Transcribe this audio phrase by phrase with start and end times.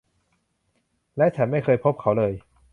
[1.17, 2.33] และฉันไม่เคยพบเขาเลย